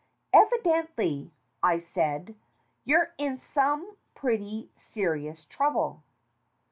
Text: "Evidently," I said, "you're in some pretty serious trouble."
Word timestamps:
"Evidently," 0.33 1.31
I 1.61 1.77
said, 1.77 2.33
"you're 2.85 3.13
in 3.19 3.37
some 3.37 3.97
pretty 4.15 4.71
serious 4.75 5.45
trouble." 5.45 6.01